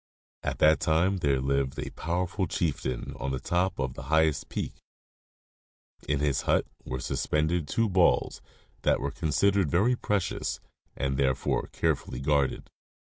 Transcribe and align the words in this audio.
At 0.41 0.57
that 0.57 0.79
time 0.79 1.17
there 1.17 1.39
lived 1.39 1.77
a 1.77 1.91
powerful 1.91 2.47
chieftain 2.47 3.13
on 3.19 3.39
top 3.39 3.77
of 3.77 3.93
the 3.93 4.01
highest 4.09 4.49
peak. 4.49 4.73
In 6.09 6.19
his 6.21 6.41
hut 6.49 6.65
were 6.83 6.99
suspended 6.99 7.67
two 7.67 7.87
balls 7.87 8.41
that 8.81 8.99
were 8.99 9.11
considered 9.11 9.69
very 9.69 9.95
precious 9.95 10.59
and 10.95 11.13
were 11.13 11.17
therefore 11.17 11.67
care 11.67 11.95
fully 11.95 12.19
guarded. 12.19 12.67